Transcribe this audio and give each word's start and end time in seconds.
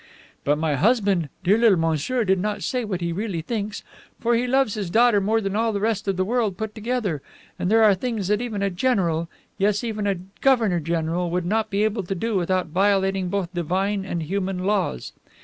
But 0.43 0.57
my 0.57 0.73
husband, 0.73 1.29
dear 1.43 1.59
little 1.59 1.77
monsieur, 1.77 2.23
did 2.23 2.39
not 2.39 2.63
say 2.63 2.83
what 2.83 3.01
he 3.01 3.11
really 3.11 3.41
thinks, 3.43 3.83
for 4.19 4.33
he 4.33 4.47
loves 4.47 4.73
his 4.73 4.89
daughter 4.89 5.21
more 5.21 5.39
than 5.41 5.55
all 5.55 5.71
the 5.71 5.79
rest 5.79 6.07
of 6.07 6.17
the 6.17 6.25
world 6.25 6.57
put 6.57 6.73
together, 6.73 7.21
and 7.59 7.69
there 7.69 7.83
are 7.83 7.93
things 7.93 8.27
that 8.27 8.41
even 8.41 8.63
a 8.63 8.71
general, 8.71 9.29
yes, 9.59 9.83
even 9.83 10.07
a 10.07 10.15
governor 10.41 10.79
general, 10.79 11.29
would 11.29 11.45
not 11.45 11.69
be 11.69 11.83
able 11.83 12.01
to 12.01 12.15
do 12.15 12.35
without 12.35 12.65
violating 12.69 13.29
both 13.29 13.53
divine 13.53 14.03
and 14.03 14.23
human 14.23 14.65
laws. 14.65 15.13